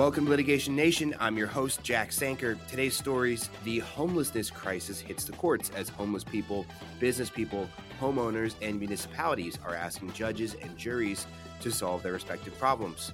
[0.00, 1.14] Welcome to Litigation Nation.
[1.20, 2.56] I'm your host, Jack Sanker.
[2.68, 6.64] Today's stories the homelessness crisis hits the courts as homeless people,
[6.98, 7.68] business people,
[8.00, 11.26] homeowners, and municipalities are asking judges and juries
[11.60, 13.12] to solve their respective problems.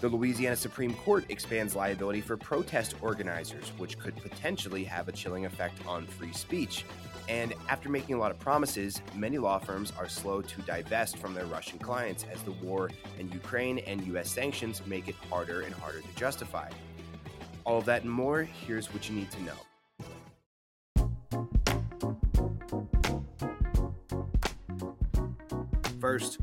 [0.00, 5.44] The Louisiana Supreme Court expands liability for protest organizers, which could potentially have a chilling
[5.44, 6.84] effect on free speech.
[7.30, 11.32] And after making a lot of promises, many law firms are slow to divest from
[11.32, 14.28] their Russian clients as the war in Ukraine and U.S.
[14.28, 16.68] sanctions make it harder and harder to justify.
[17.64, 19.54] All of that and more, here's what you need to know.
[26.00, 26.38] First,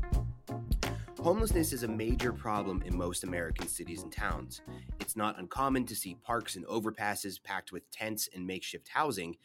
[1.20, 4.62] Homelessness is a major problem in most American cities and towns.
[5.00, 9.36] It's not uncommon to see parks and overpasses packed with tents and makeshift housing,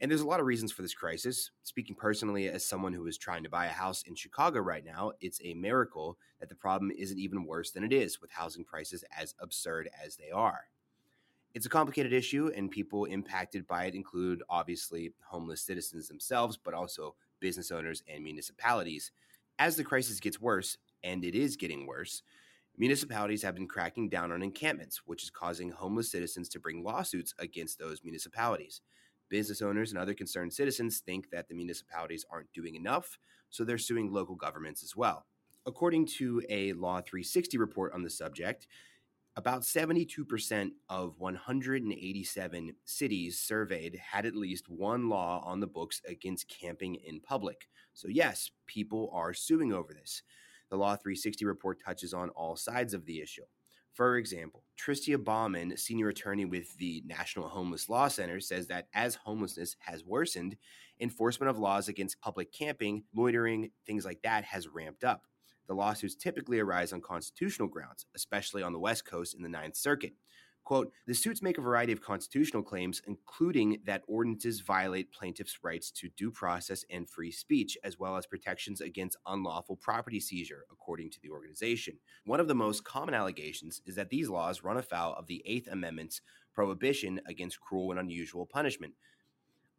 [0.00, 1.50] and there's a lot of reasons for this crisis.
[1.62, 5.12] Speaking personally, as someone who is trying to buy a house in Chicago right now,
[5.20, 9.04] it's a miracle that the problem isn't even worse than it is with housing prices
[9.16, 10.66] as absurd as they are.
[11.54, 16.74] It's a complicated issue, and people impacted by it include obviously homeless citizens themselves, but
[16.74, 19.12] also business owners and municipalities.
[19.58, 22.22] As the crisis gets worse, and it is getting worse,
[22.76, 27.32] municipalities have been cracking down on encampments, which is causing homeless citizens to bring lawsuits
[27.38, 28.82] against those municipalities.
[29.28, 33.18] Business owners and other concerned citizens think that the municipalities aren't doing enough,
[33.50, 35.26] so they're suing local governments as well.
[35.66, 38.68] According to a Law 360 report on the subject,
[39.38, 46.48] about 72% of 187 cities surveyed had at least one law on the books against
[46.48, 47.68] camping in public.
[47.92, 50.22] So, yes, people are suing over this.
[50.70, 53.42] The Law 360 report touches on all sides of the issue.
[53.96, 59.14] For example, Tristia Bauman, senior attorney with the National Homeless Law Center, says that as
[59.14, 60.58] homelessness has worsened,
[61.00, 65.22] enforcement of laws against public camping, loitering, things like that has ramped up.
[65.66, 69.76] The lawsuits typically arise on constitutional grounds, especially on the West Coast in the Ninth
[69.76, 70.12] Circuit.
[70.66, 75.92] Quote, the suits make a variety of constitutional claims, including that ordinances violate plaintiffs' rights
[75.92, 81.08] to due process and free speech, as well as protections against unlawful property seizure, according
[81.12, 81.96] to the organization.
[82.24, 85.68] One of the most common allegations is that these laws run afoul of the Eighth
[85.70, 86.20] Amendment's
[86.52, 88.94] prohibition against cruel and unusual punishment,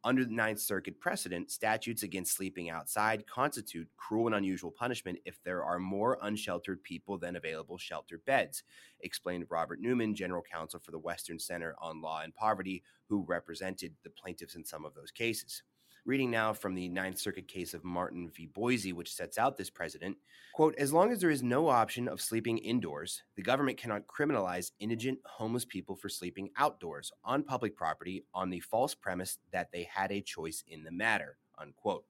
[0.03, 5.41] under the Ninth Circuit precedent, statutes against sleeping outside constitute cruel and unusual punishment if
[5.44, 8.63] there are more unsheltered people than available shelter beds,
[9.02, 13.94] explained Robert Newman, general counsel for the Western Center on Law and Poverty, who represented
[14.03, 15.63] the plaintiffs in some of those cases.
[16.07, 18.45] Reading now from the Ninth Circuit case of Martin v.
[18.45, 20.16] Boise, which sets out this precedent,
[20.53, 24.72] quote, as long as there is no option of sleeping indoors, the government cannot criminalize
[24.79, 29.85] indigent homeless people for sleeping outdoors on public property on the false premise that they
[29.94, 32.06] had a choice in the matter, unquote.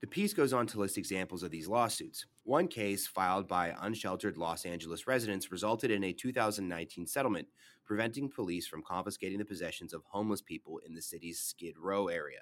[0.00, 2.24] The piece goes on to list examples of these lawsuits.
[2.44, 7.48] One case filed by unsheltered Los Angeles residents resulted in a 2019 settlement
[7.84, 12.40] preventing police from confiscating the possessions of homeless people in the city's Skid Row area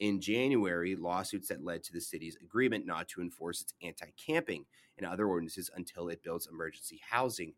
[0.00, 4.64] in January lawsuits that led to the city's agreement not to enforce its anti camping
[4.98, 7.54] and other ordinances until it builds emergency housing.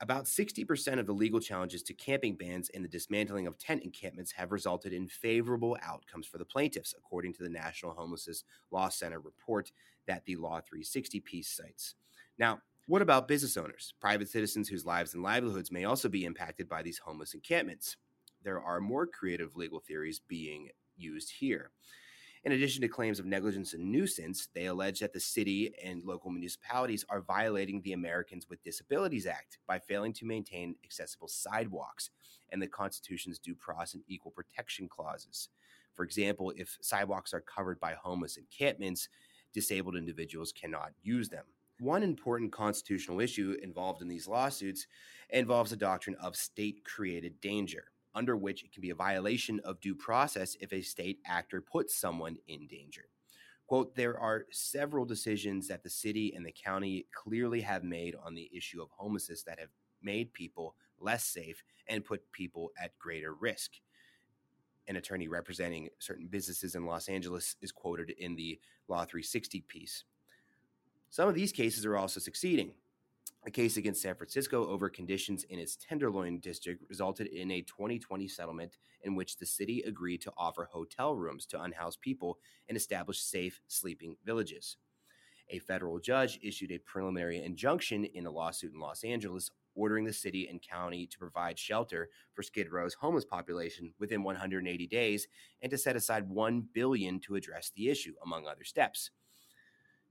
[0.00, 4.30] About 60% of the legal challenges to camping bans and the dismantling of tent encampments
[4.32, 9.18] have resulted in favorable outcomes for the plaintiffs, according to the National Homelessness Law Center
[9.18, 9.72] report
[10.06, 11.96] that the Law 360 piece cites.
[12.38, 16.68] Now, what about business owners, private citizens whose lives and livelihoods may also be impacted
[16.68, 17.96] by these homeless encampments?
[18.44, 20.68] There are more creative legal theories being
[20.98, 21.70] used here.
[22.44, 26.30] In addition to claims of negligence and nuisance, they allege that the city and local
[26.30, 32.10] municipalities are violating the Americans with Disabilities Act by failing to maintain accessible sidewalks
[32.50, 35.48] and the Constitution's due process and equal protection clauses.
[35.94, 39.08] For example, if sidewalks are covered by homeless encampments,
[39.52, 41.44] disabled individuals cannot use them.
[41.80, 44.86] One important constitutional issue involved in these lawsuits
[45.30, 47.84] involves the doctrine of state created danger
[48.18, 51.94] under which it can be a violation of due process if a state actor puts
[51.94, 53.04] someone in danger.
[53.68, 58.34] Quote, there are several decisions that the city and the county clearly have made on
[58.34, 59.68] the issue of homelessness that have
[60.02, 63.70] made people less safe and put people at greater risk.
[64.88, 68.58] An attorney representing certain businesses in Los Angeles is quoted in the
[68.88, 70.02] Law 360 piece.
[71.10, 72.72] Some of these cases are also succeeding.
[73.46, 78.26] A case against San Francisco over conditions in its Tenderloin district resulted in a 2020
[78.28, 82.38] settlement in which the city agreed to offer hotel rooms to unhoused people
[82.68, 84.76] and establish safe sleeping villages.
[85.50, 90.12] A federal judge issued a preliminary injunction in a lawsuit in Los Angeles ordering the
[90.12, 95.26] city and county to provide shelter for Skid Row's homeless population within 180 days
[95.62, 99.10] and to set aside 1 billion to address the issue among other steps.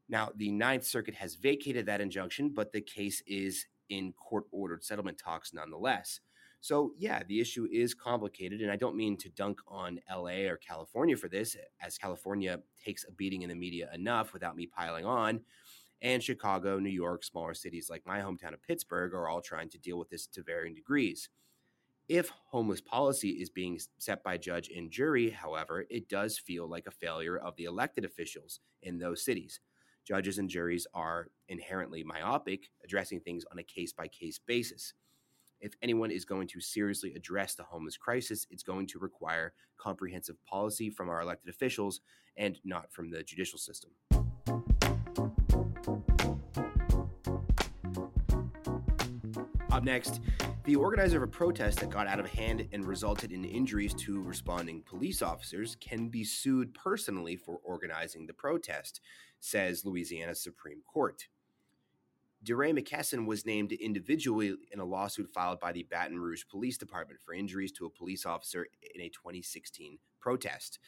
[0.10, 4.84] Now, the Ninth Circuit has vacated that injunction, but the case is in court ordered
[4.84, 6.20] settlement talks nonetheless.
[6.60, 10.58] So, yeah, the issue is complicated, and I don't mean to dunk on LA or
[10.58, 15.06] California for this, as California takes a beating in the media enough without me piling
[15.06, 15.42] on.
[16.02, 19.78] And Chicago, New York, smaller cities like my hometown of Pittsburgh are all trying to
[19.78, 21.30] deal with this to varying degrees.
[22.08, 26.88] If homeless policy is being set by judge and jury, however, it does feel like
[26.88, 29.60] a failure of the elected officials in those cities.
[30.08, 34.94] Judges and juries are inherently myopic, addressing things on a case by case basis
[35.60, 40.36] if anyone is going to seriously address the homeless crisis, it's going to require comprehensive
[40.46, 42.02] policy from our elected officials
[42.38, 43.92] and not from the judicial system.
[49.88, 50.20] Next,
[50.66, 54.22] the organizer of a protest that got out of hand and resulted in injuries to
[54.22, 59.00] responding police officers can be sued personally for organizing the protest,
[59.40, 61.30] says Louisiana Supreme Court.
[62.44, 67.22] DeRay McKesson was named individually in a lawsuit filed by the Baton Rouge Police Department
[67.22, 70.80] for injuries to a police officer in a 2016 protest.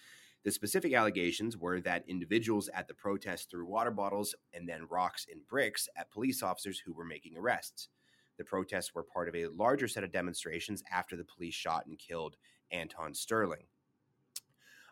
[0.43, 5.25] The specific allegations were that individuals at the protest threw water bottles and then rocks
[5.31, 7.87] and bricks at police officers who were making arrests.
[8.39, 11.99] The protests were part of a larger set of demonstrations after the police shot and
[11.99, 12.37] killed
[12.73, 13.65] Alton Sterling.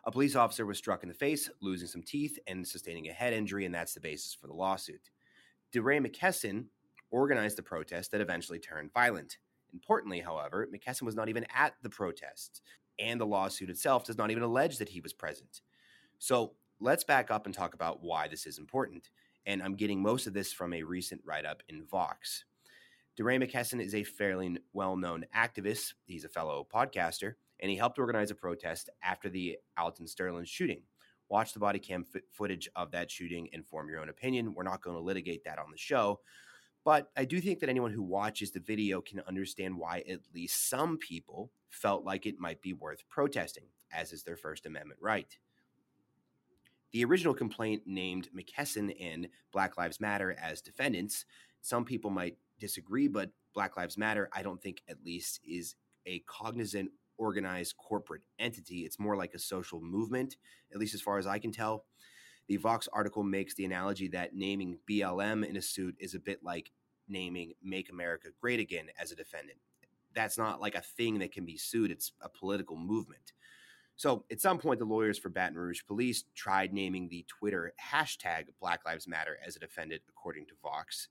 [0.04, 3.32] A police officer was struck in the face, losing some teeth and sustaining a head
[3.32, 5.10] injury, and that's the basis for the lawsuit.
[5.72, 6.66] DeRay McKesson
[7.10, 9.38] organized the protest that eventually turned violent.
[9.72, 12.60] Importantly, however, McKesson was not even at the protest,
[12.98, 15.62] and the lawsuit itself does not even allege that he was present.
[16.18, 19.08] So let's back up and talk about why this is important.
[19.46, 22.44] And I'm getting most of this from a recent write up in Vox.
[23.18, 25.94] DeRay McKesson is a fairly well known activist.
[26.04, 30.82] He's a fellow podcaster, and he helped organize a protest after the Alton Sterling shooting.
[31.28, 34.54] Watch the body cam f- footage of that shooting and form your own opinion.
[34.54, 36.20] We're not going to litigate that on the show.
[36.84, 40.70] But I do think that anyone who watches the video can understand why at least
[40.70, 45.36] some people felt like it might be worth protesting, as is their First Amendment right.
[46.92, 51.24] The original complaint named McKesson and Black Lives Matter as defendants.
[51.62, 55.74] Some people might disagree, but Black Lives Matter, I don't think at least, is
[56.06, 58.80] a cognizant organized corporate entity.
[58.80, 60.36] It's more like a social movement,
[60.72, 61.84] at least as far as I can tell.
[62.48, 66.42] The Vox article makes the analogy that naming BLM in a suit is a bit
[66.42, 66.70] like
[67.08, 69.58] naming Make America Great Again as a defendant.
[70.14, 73.32] That's not like a thing that can be sued, it's a political movement.
[73.96, 78.44] So, at some point, the lawyers for Baton Rouge police tried naming the Twitter hashtag
[78.60, 81.08] Black Lives Matter as a defendant, according to Vox.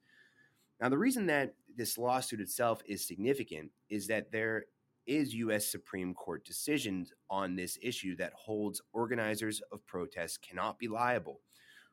[0.79, 4.65] Now, the reason that this lawsuit itself is significant is that there
[5.07, 5.65] is U.S.
[5.65, 11.41] Supreme Court decisions on this issue that holds organizers of protests cannot be liable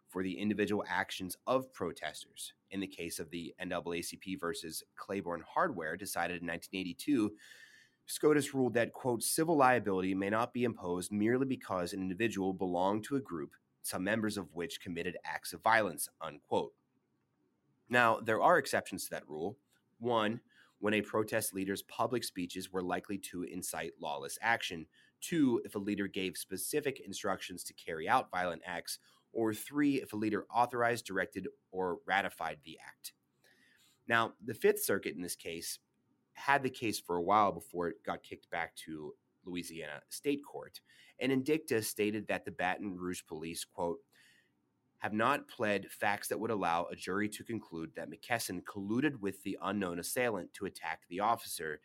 [0.08, 2.52] for the individual actions of protesters.
[2.70, 7.32] In the case of the NAACP versus Claiborne Hardware, decided in 1982,
[8.06, 13.04] SCOTUS ruled that, quote, civil liability may not be imposed merely because an individual belonged
[13.04, 13.52] to a group,
[13.82, 16.72] some members of which committed acts of violence, unquote.
[17.88, 19.58] Now, there are exceptions to that rule.
[19.98, 20.40] One,
[20.78, 24.86] when a protest leader's public speeches were likely to incite lawless action.
[25.20, 28.98] Two, if a leader gave specific instructions to carry out violent acts.
[29.32, 33.12] Or three, if a leader authorized, directed, or ratified the act.
[34.06, 35.78] Now, the Fifth Circuit in this case
[36.34, 40.80] had the case for a while before it got kicked back to Louisiana State Court.
[41.20, 43.98] And in dicta stated that the Baton Rouge police, quote,
[45.04, 49.42] have not pled facts that would allow a jury to conclude that McKesson colluded with
[49.42, 51.82] the unknown assailant to attack the officer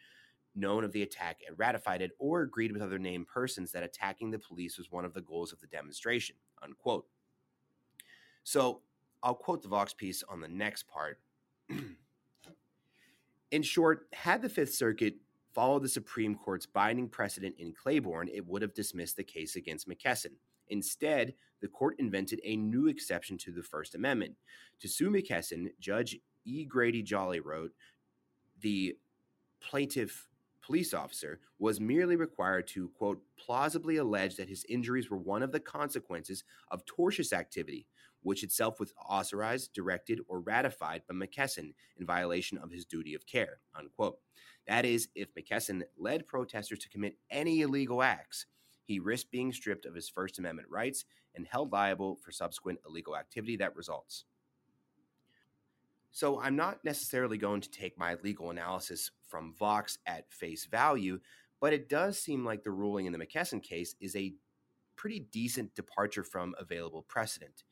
[0.55, 4.31] known of the attack and ratified it or agreed with other named persons that attacking
[4.31, 7.07] the police was one of the goals of the demonstration unquote.
[8.45, 8.83] So
[9.21, 11.19] i'll quote the vox piece on the next part.
[13.51, 15.15] In short had the fifth circuit
[15.53, 19.89] followed the supreme court's binding precedent in claiborne it would have dismissed the case against
[19.89, 20.31] mckesson
[20.69, 24.35] Instead, the court invented a new exception to the First Amendment.
[24.79, 26.65] To sue McKesson, Judge E.
[26.65, 27.71] Grady Jolly wrote,
[28.61, 28.95] the
[29.61, 30.27] plaintiff
[30.61, 35.51] police officer was merely required to, quote, plausibly allege that his injuries were one of
[35.51, 37.87] the consequences of tortious activity,
[38.21, 43.25] which itself was authorized, directed, or ratified by McKesson in violation of his duty of
[43.25, 44.19] care, unquote.
[44.67, 48.45] That is, if McKesson led protesters to commit any illegal acts,
[48.89, 51.05] he risked being stripped of his First Amendment rights
[51.35, 54.25] and held liable for subsequent illegal activity that results.
[56.11, 61.19] So, I'm not necessarily going to take my legal analysis from Vox at face value,
[61.61, 64.33] but it does seem like the ruling in the McKesson case is a
[64.95, 67.63] pretty decent departure from available precedent.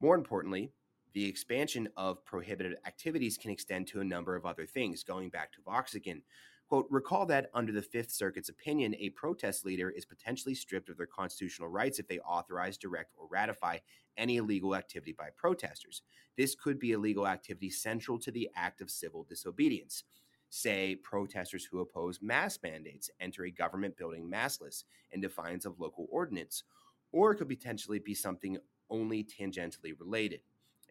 [0.00, 0.72] More importantly,
[1.16, 5.50] The expansion of prohibited activities can extend to a number of other things, going back
[5.52, 6.20] to Vox again.
[6.68, 10.96] Quote, recall that under the Fifth Circuit's opinion, a protest leader is potentially stripped of
[10.96, 13.78] their constitutional rights if they authorize, direct, or ratify
[14.16, 16.02] any illegal activity by protesters.
[16.36, 20.02] This could be illegal activity central to the act of civil disobedience.
[20.48, 26.08] Say, protesters who oppose mask mandates enter a government building maskless in defiance of local
[26.10, 26.64] ordinance,
[27.12, 28.58] or it could potentially be something
[28.90, 30.40] only tangentially related.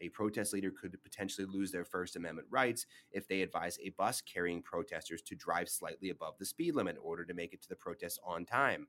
[0.02, 4.22] A protest leader could potentially lose their First Amendment rights if they advise a bus
[4.22, 7.70] carrying protesters to drive slightly above the speed limit in order to make it to
[7.70, 8.88] the protest on time,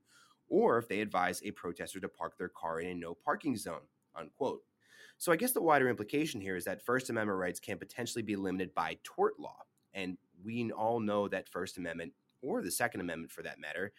[0.48, 3.86] or if they advise a protester to park their car in a no parking zone.
[4.14, 4.62] Unquote.
[5.18, 8.36] So I guess the wider implication here is that First Amendment rights can potentially be
[8.36, 9.62] limited by tort law.
[9.94, 13.92] And we all know that First Amendment, or the Second Amendment for that matter,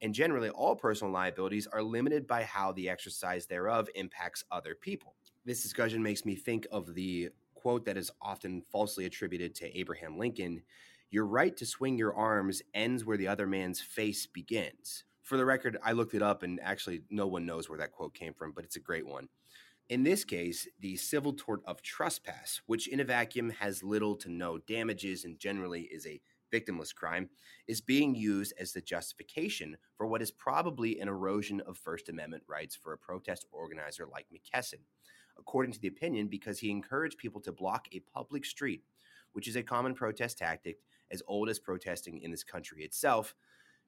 [0.00, 5.16] and generally all personal liabilities are limited by how the exercise thereof impacts other people.
[5.46, 10.18] This discussion makes me think of the quote that is often falsely attributed to Abraham
[10.18, 10.62] Lincoln
[11.10, 15.04] Your right to swing your arms ends where the other man's face begins.
[15.20, 18.14] For the record, I looked it up and actually no one knows where that quote
[18.14, 19.28] came from, but it's a great one.
[19.90, 24.30] In this case, the civil tort of trespass, which in a vacuum has little to
[24.30, 27.28] no damages and generally is a victimless crime,
[27.68, 32.44] is being used as the justification for what is probably an erosion of First Amendment
[32.48, 34.80] rights for a protest organizer like McKesson
[35.38, 38.82] according to the opinion, because he encouraged people to block a public street,
[39.32, 40.78] which is a common protest tactic
[41.10, 43.34] as old as protesting in this country itself.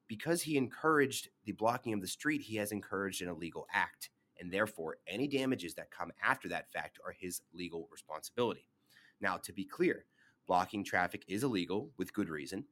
[0.07, 4.51] Because he encouraged the blocking of the street, he has encouraged an illegal act, and
[4.51, 8.67] therefore any damages that come after that fact are his legal responsibility.
[9.19, 10.05] Now, to be clear,
[10.47, 12.65] blocking traffic is illegal with good reason,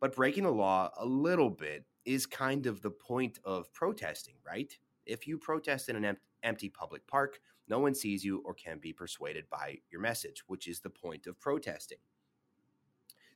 [0.00, 4.72] but breaking the law a little bit is kind of the point of protesting, right?
[5.06, 7.40] If you protest in an empty public park,
[7.70, 11.26] no one sees you or can be persuaded by your message, which is the point
[11.26, 11.98] of protesting.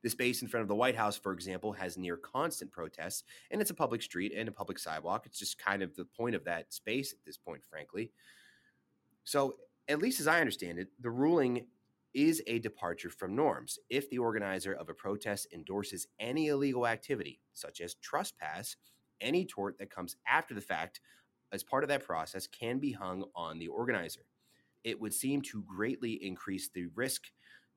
[0.02, 3.62] The space in front of the White House, for example, has near constant protests, and
[3.62, 5.24] it's a public street and a public sidewalk.
[5.24, 8.10] It's just kind of the point of that space at this point, frankly.
[9.22, 9.54] So,
[9.88, 11.66] at least as I understand it, the ruling
[12.12, 13.78] is a departure from norms.
[13.88, 18.76] If the organizer of a protest endorses any illegal activity, such as trespass,
[19.20, 21.00] any tort that comes after the fact
[21.54, 24.26] as part of that process can be hung on the organizer.
[24.82, 27.22] It would seem to greatly increase the risk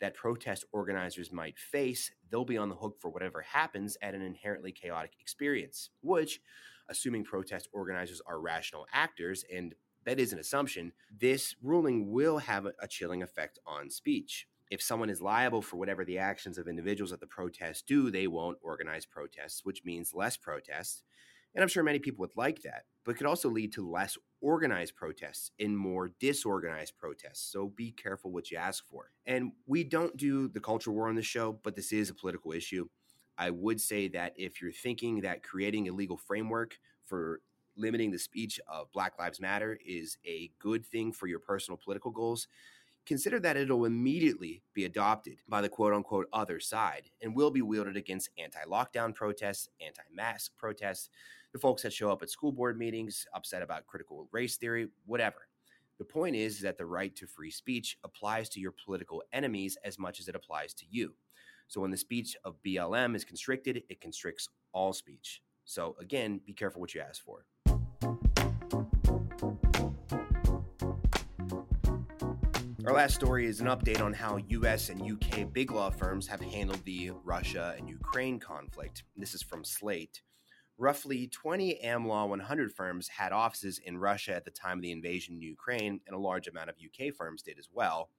[0.02, 2.12] that protest organizers might face.
[2.30, 6.42] They'll be on the hook for whatever happens at an inherently chaotic experience, which,
[6.90, 9.74] assuming protest organizers are rational actors, and
[10.06, 14.48] that is an assumption, this ruling will have a chilling effect on speech.
[14.70, 18.28] If someone is liable for whatever the actions of individuals at the protest do, they
[18.28, 21.04] won't organize protests, which means less protests.
[21.56, 24.96] And I'm sure many people would like that, but could also lead to less organized
[24.96, 27.52] protests and more disorganized protests.
[27.52, 29.12] So be careful what you ask for.
[29.26, 32.52] And we don't do the culture war on the show, but this is a political
[32.52, 32.88] issue.
[33.38, 37.42] I would say that if you're thinking that creating a legal framework for
[37.76, 42.12] limiting the speech of Black Lives Matter is a good thing for your personal political
[42.12, 42.48] goals,
[43.06, 47.62] consider that it'll immediately be adopted by the quote unquote other side and will be
[47.62, 51.10] wielded against anti lockdown protests, anti mask protests,
[51.58, 55.48] the folks that show up at school board meetings upset about critical race theory, whatever.
[55.98, 59.98] The point is that the right to free speech applies to your political enemies as
[59.98, 61.16] much as it applies to you.
[61.68, 65.42] So when the speech of BLM is constricted, it constricts all speech.
[65.66, 67.48] So again, be careful what you ask for.
[72.86, 76.40] Our last story is an update on how US and UK big law firms have
[76.40, 79.06] handled the Russia and Ukraine conflict.
[79.18, 80.22] This is from Slate.
[80.80, 85.34] Roughly 20 AmLaw 100 firms had offices in Russia at the time of the invasion
[85.34, 88.12] in Ukraine, and a large amount of UK firms did as well.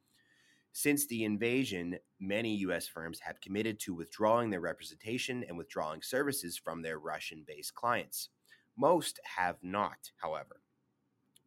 [0.73, 6.59] Since the invasion, many US firms have committed to withdrawing their representation and withdrawing services
[6.59, 8.31] from their Russian based clients.
[8.77, 10.61] Most have not, however.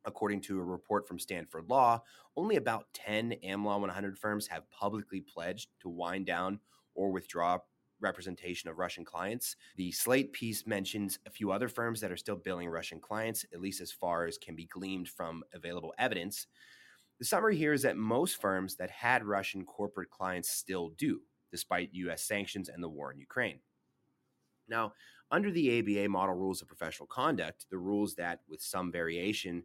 [0.05, 2.01] According to a report from Stanford Law,
[2.37, 6.61] only about 10 AmLaw 100 firms have publicly pledged to wind down
[6.95, 7.59] or withdraw
[8.01, 9.55] representation of Russian clients.
[9.77, 13.61] The Slate piece mentions a few other firms that are still billing Russian clients, at
[13.61, 16.47] least as far as can be gleaned from available evidence.
[17.19, 21.93] The summary here is that most firms that had Russian corporate clients still do, despite
[21.93, 23.59] US sanctions and the war in Ukraine.
[24.67, 24.93] Now,
[25.29, 29.63] under the ABA model rules of professional conduct, the rules that, with some variation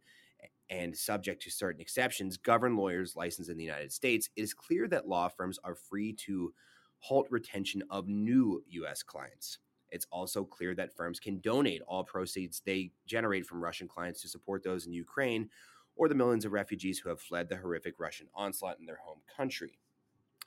[0.69, 4.87] and subject to certain exceptions, govern lawyers licensed in the United States, it is clear
[4.89, 6.53] that law firms are free to
[6.99, 9.03] halt retention of new U.S.
[9.03, 9.59] clients.
[9.91, 14.29] It's also clear that firms can donate all proceeds they generate from Russian clients to
[14.29, 15.49] support those in Ukraine
[15.95, 19.21] or the millions of refugees who have fled the horrific Russian onslaught in their home
[19.35, 19.79] country.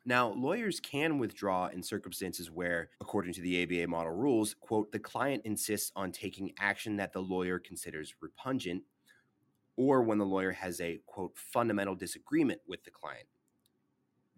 [0.06, 5.00] Now, lawyers can withdraw in circumstances where, according to the ABA model rules, quote, the
[5.00, 8.84] client insists on taking action that the lawyer considers repugnant,
[9.76, 13.26] or when the lawyer has a, quote, fundamental disagreement with the client.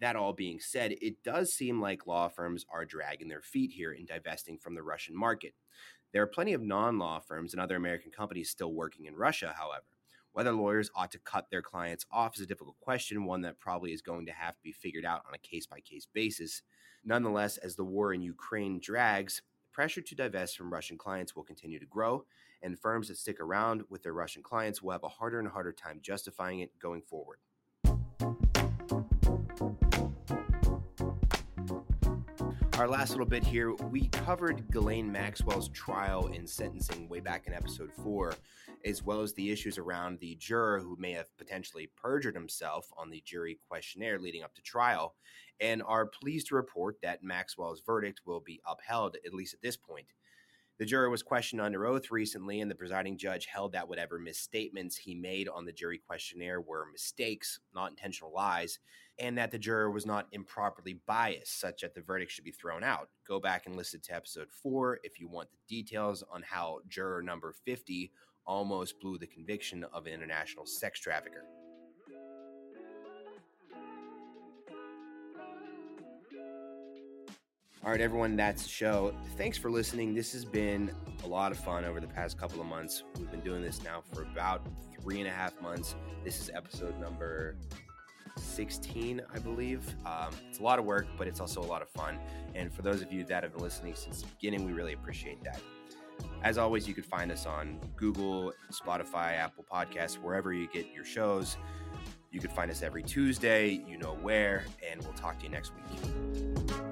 [0.01, 3.93] That all being said, it does seem like law firms are dragging their feet here
[3.93, 5.53] in divesting from the Russian market.
[6.11, 9.53] There are plenty of non law firms and other American companies still working in Russia,
[9.55, 9.85] however.
[10.33, 13.93] Whether lawyers ought to cut their clients off is a difficult question, one that probably
[13.93, 16.63] is going to have to be figured out on a case by case basis.
[17.05, 21.79] Nonetheless, as the war in Ukraine drags, pressure to divest from Russian clients will continue
[21.79, 22.25] to grow,
[22.63, 25.71] and firms that stick around with their Russian clients will have a harder and harder
[25.71, 27.37] time justifying it going forward.
[32.81, 37.53] Our last little bit here, we covered Ghislaine Maxwell's trial and sentencing way back in
[37.53, 38.33] episode four,
[38.83, 43.11] as well as the issues around the juror who may have potentially perjured himself on
[43.11, 45.13] the jury questionnaire leading up to trial,
[45.59, 49.77] and are pleased to report that Maxwell's verdict will be upheld, at least at this
[49.77, 50.07] point.
[50.81, 54.97] The juror was questioned under oath recently, and the presiding judge held that whatever misstatements
[54.97, 58.79] he made on the jury questionnaire were mistakes, not intentional lies,
[59.19, 62.83] and that the juror was not improperly biased, such that the verdict should be thrown
[62.83, 63.09] out.
[63.27, 67.21] Go back and listen to episode four if you want the details on how juror
[67.21, 68.11] number 50
[68.47, 71.43] almost blew the conviction of an international sex trafficker.
[77.83, 79.11] All right, everyone, that's the show.
[79.37, 80.13] Thanks for listening.
[80.13, 80.91] This has been
[81.23, 83.01] a lot of fun over the past couple of months.
[83.17, 84.61] We've been doing this now for about
[85.01, 85.95] three and a half months.
[86.23, 87.55] This is episode number
[88.37, 89.95] 16, I believe.
[90.05, 92.19] Um, it's a lot of work, but it's also a lot of fun.
[92.53, 95.43] And for those of you that have been listening since the beginning, we really appreciate
[95.43, 95.59] that.
[96.43, 101.03] As always, you can find us on Google, Spotify, Apple Podcasts, wherever you get your
[101.03, 101.57] shows.
[102.31, 105.71] You can find us every Tuesday, you know where, and we'll talk to you next
[105.73, 106.90] week.